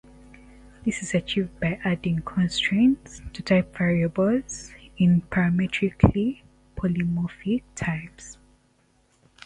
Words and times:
This 0.83 1.03
is 1.03 1.13
achieved 1.13 1.59
by 1.59 1.79
adding 1.85 2.23
constraints 2.23 3.21
to 3.33 3.43
type 3.43 3.77
variables 3.77 4.71
in 4.97 5.21
parametrically 5.29 6.41
polymorphic 6.75 7.61
types. 7.75 8.39